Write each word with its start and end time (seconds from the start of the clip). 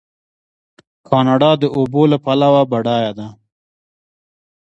کاناډا 1.07 1.51
د 1.61 1.63
اوبو 1.77 2.01
له 2.11 2.17
پلوه 2.25 2.61
بډایه 2.71 3.11
ده. 3.19 3.27